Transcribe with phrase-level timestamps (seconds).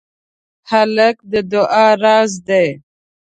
[0.69, 2.67] هلک د دعا راز دی.